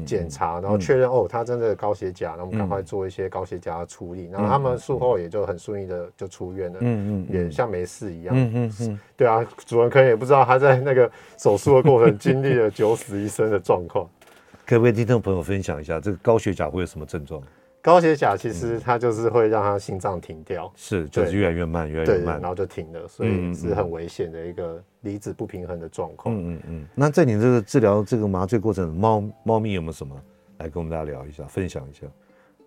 [0.05, 4.29] 检查，然后确认哦，他真的高血钾，然后我们赶快做一些高血钾的处理。
[4.33, 8.35] 然后他们术后也就很顺利的就出院了，嗯嗯，也像没事一样。
[8.37, 11.09] 嗯嗯嗯，对啊，主人可能也不知道他在那个
[11.39, 14.09] 手术的过程经历了九死一生的状况。
[14.67, 17.41] 可不可以听众朋友分享一下，这个高血钾会有什么症状？
[17.85, 26.35] 高血钾其实它就是会让它心脏停掉，是就是越来越慢，越来越慢，然后就停了，所以是很危险的一个离子不平衡的状况。
[26.35, 26.87] 嗯嗯嗯。
[26.95, 30.17] 那在你这个治疗这个麻醉过程，猫猫咪有没有什么
[30.57, 32.07] 来跟我们大家聊一下，分享一下？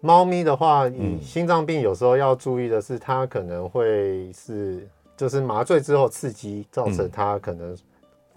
[0.02, 7.76] 猫咪的话，你心脏病有时候要注意的是，它可能会是就是麻醉之后刺激造成它可能。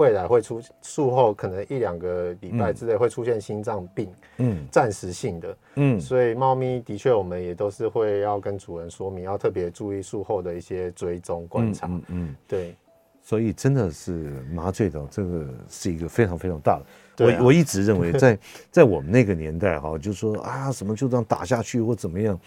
[0.00, 12.74] 未来会出术后可能一两个礼拜之内会出现心脏病，嗯，暂时性的，嗯，所以猫咪的确我们也都是会要跟主人说明，要特别注意术后的一些追踪观察，嗯嗯，对，
[13.22, 14.12] 所以真的是
[14.50, 16.80] 麻醉的这个是一个非常非常大
[17.14, 18.38] 的，我我一直认为 在
[18.70, 22.40] 在我们那个年代哈，就说啊什么就这样打下去或怎么样，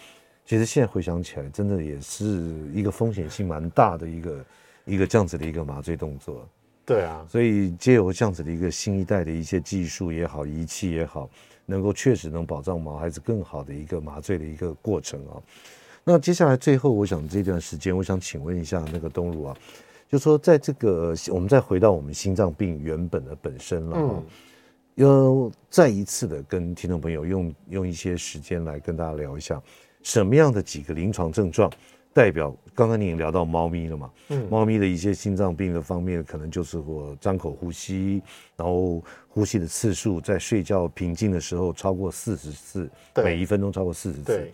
[0.44, 2.24] 其实现在回想起来，真的也是
[2.72, 4.44] 一个风险性蛮大的一个
[4.86, 6.44] 一个这样子的一个麻醉动作。
[6.86, 11.30] 对啊，所以借由这样子的一个新一代的一些技术也好，仪器也好，
[11.64, 15.40] 能够确实能保障毛孩子更好的一个麻醉的一个过程啊。
[16.04, 19.56] 那接下来最后，我想这段时间，我想请问一下那个东如啊，
[20.10, 24.22] 就说在这个我们再回到我们心脏病原本的本身了哈，
[24.96, 29.58] 要、嗯、再一次的跟听众朋友用用一些时间来跟大家聊一下
[30.02, 31.72] 什么样的几个临床症状。
[32.14, 34.10] 代表刚刚你已经聊到猫咪了嘛？
[34.28, 38.22] 嗯，猫咪的一些心脏病的方面，可能就是我张口呼吸，
[38.56, 44.48] 然后呼吸的次数在睡觉平静的时候超过四十次，对每一分钟超过四十次。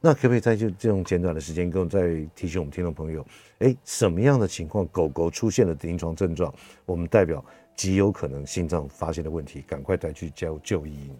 [0.00, 3.24] 那可不可以在就这种简短的时间，跟我再提醒我们听众朋友，
[3.60, 6.52] 哎，什么样的情况狗狗出现了临床症状，
[6.84, 7.42] 我们代表
[7.76, 11.12] 极有可能心脏发现的问题，赶快带去交就医。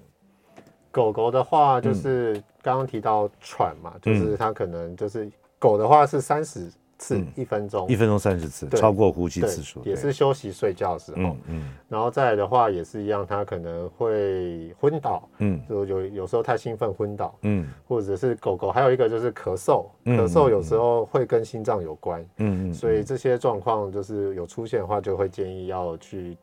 [0.90, 5.30] 狗狗的话，就是刚刚提到喘嘛，嗯、就是它可能就是。
[5.64, 11.22] 狗的话是三十次，一分钟，一分钟三十次，超过呼吸次数，也是休息睡觉的时候。
[11.22, 11.74] 嗯嗯。
[11.88, 26.36] 然后再来的话也是一样，它可能会昏倒，嗯，就有有时候太兴奋昏倒，嗯，或者是狗狗，还有一个就是咳嗽，咳嗽有时候会跟心脏有关，嗯嗯，所以这些状况就是有出现的话，就会建议要去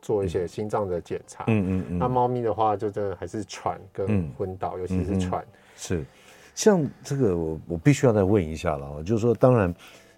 [0.00, 1.98] 做一些心脏的检查，嗯嗯嗯。
[1.98, 5.44] 那猫咪的话，就真的还是喘跟昏倒，尤其是喘，
[5.76, 6.04] 是。
[6.58, 9.72] 像这个，我我必须要再问一下了啊，就是说，当然，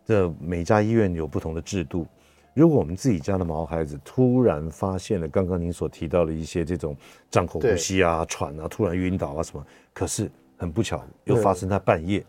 [0.06, 2.06] 这每家医院有不同的制度。
[2.54, 6.96] 如果我们自己家的毛孩子突然发现了刚刚您所提到的一些这种
[7.30, 9.62] 张口呼吸啊、喘啊、突然晕倒啊什么，
[9.92, 12.24] 可是很不巧又发生在半夜，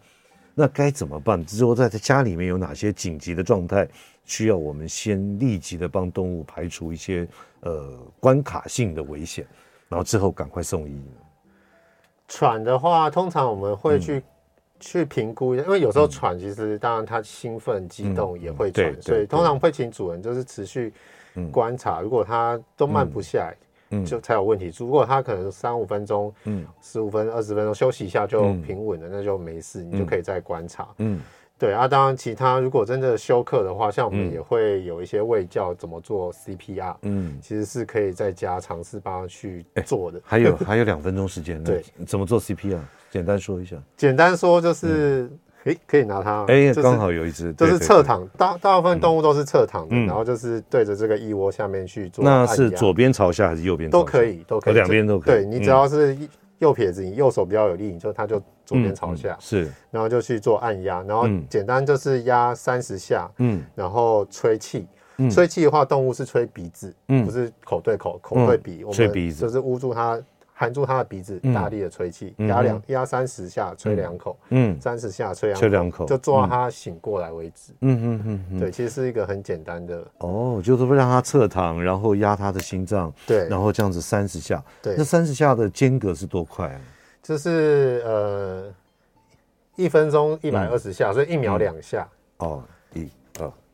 [0.53, 1.43] 那该怎么办？
[1.45, 3.88] 之后在他家里面有哪些紧急的状态
[4.26, 7.26] 需要我们先立即的帮动物排除一些
[7.62, 9.47] 呃关卡性的危险，
[9.88, 11.01] 然后之后赶快送医？
[12.34, 14.23] 喘的话，通常我们会去、嗯、
[14.79, 20.93] 去评估一下，因为有时候喘，其实当然他兴奋、激动也会喘，嗯、所以通常会请主人就是持续
[21.51, 23.57] 观察，嗯、如果他都慢不下来，
[23.89, 24.71] 嗯、就才有问题。
[24.77, 30.88] 如果他可能三五分钟、嗯，十五分、二十分钟休息一下就平稳了，嗯、那就没事，你就可以再观察。
[30.99, 31.19] 嗯。
[31.62, 40.20] 嗯对啊，当然，其他如果真的休克的话，像我们也会有一些卫教怎么做 CPR，嗯，其实是可以在家尝试帮他去做的。
[40.24, 42.80] 还有 还有两分钟时间，对，怎么做 CPR？
[43.12, 43.76] 简单说一下。
[43.95, 45.30] 简单说就是，
[45.66, 52.26] 哎，可以拿它，哎，刚好有一只，就是侧躺，大大部分动物都是侧躺的，然后就是对着这个腋窝下面去做。
[52.26, 53.88] 那是左边朝下还是右边？
[53.88, 55.43] 都可以，都可以，两边都可以。
[55.43, 56.18] 对，你只要是。
[56.62, 64.88] 右撇子，你右手比较有力，你就它就左边朝下，是，然后就去做按压，然后简单就是压三十下，嗯，然后吹气，
[65.32, 70.22] 吹气的话，动物是吹鼻子，嗯，不是口对口，口对鼻，吹鼻子就是捂住它，
[70.62, 86.80] 含住他的鼻子，大力的吹气，压两压三十下，吹两口，嗯，三十下吹两吹两口，就做到他醒过来为止，嗯嗯嗯，对，其实是一个很简单的，哦，就是让他侧躺，然后压他的心脏，对，然后这样子三十下，对，那三十下的间隔是多快啊？
[87.24, 88.72] 就是呃，
[89.76, 92.07] 一分钟一百二十下，所以一秒两下，
[92.38, 92.80] 哦，一。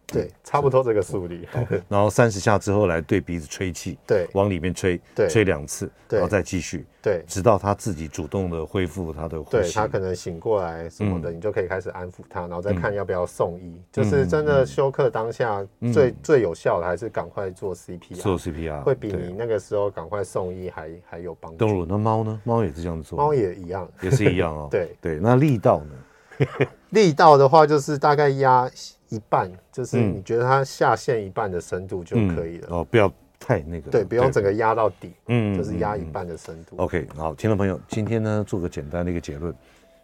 [0.08, 1.48] 对，差不多这个速率。
[1.90, 9.52] 然后三十下之后来对鼻子吹气，对，往里面吹，对，吹两次，然后再继续，对，直到他自己主动的恢复他的呼吸。
[9.52, 13.82] 对，他可能醒过来什么的，你就可以开始安抚他，然后再看要不要送医。
[13.92, 21.58] 就是真的休克当下最最有效的还是赶快做 CPR，做 CPR 会比你那个时候赶快送医还还有帮助。
[21.58, 22.40] 动物那猫呢？
[22.46, 24.68] 猫也是这样做，猫也一样，也是一样哦。
[24.72, 25.92] 对对，那力道呢？
[26.92, 28.70] 力道的话就是大概压。
[29.10, 33.10] 一半就是你觉得它下陷一半的深度就可以了、嗯、哦，不要
[33.40, 36.76] 太那个，对，不用整个压到底，嗯，就是压一半的深度。
[36.76, 39.56] OK，好，听众朋友，今天呢做个简单的一个结论：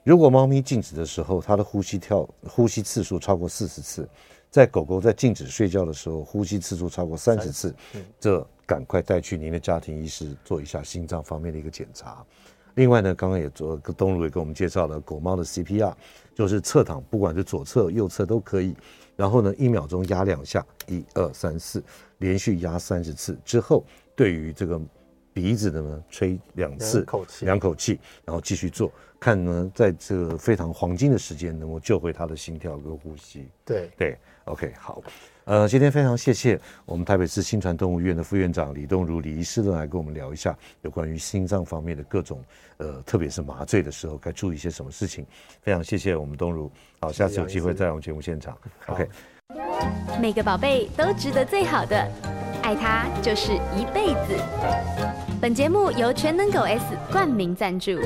[0.06, 4.08] 如果猫咪静止的时候，它的呼吸跳呼吸次数超过四十次，
[4.50, 12.26] 在狗狗在静止睡觉的时候，呼吸次数超过三十次，嗯、这赶快带去您的家庭医师做一下心脏方面的一个检查。
[12.76, 15.94] 另外呢，刚刚也做东儒也给我们介绍了狗猫的 CPR，
[16.34, 18.76] 就是侧躺，不管是左侧、右侧都可以。
[19.16, 21.84] 然后呢，一秒钟压两下，一二三四，
[22.18, 24.82] 连续压三十次之后，对于这个
[25.32, 33.48] 鼻子的呢，吹两次，两口气，两口气，然后继续做，看呢，在这个非常黄金的时间，能够救回他的心跳跟呼吸。
[33.64, 35.02] 对对，OK，好。
[35.46, 42.41] 呃，今天非常谢谢我们台北市新传动物医院的副院长李东如李医师呢，来跟我们聊一下有关于心脏方面的各种，
[42.78, 45.26] 呃，特别是麻醉的时候该注意一些什么事情。
[45.62, 46.72] 非常谢谢我们东如，
[47.02, 48.58] 好，下次有机会再来我们节目现场。
[48.88, 49.10] OK，
[50.22, 52.10] 每个宝贝都值得最好的，
[52.62, 54.41] 爱他就是一辈子。
[55.41, 58.00] 本节目由全能狗 S 冠名赞助。